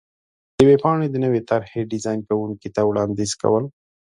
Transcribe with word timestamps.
-د 0.29 0.57
ویبپاڼې 0.69 1.07
د 1.11 1.15
نوې 1.23 1.41
طر 1.49 1.61
حې 1.69 1.81
ډېزان 1.91 2.17
کوونکي 2.27 2.69
ته 2.75 2.81
وړاندیز 2.85 3.31
کو 3.41 3.51
ل 3.61 3.63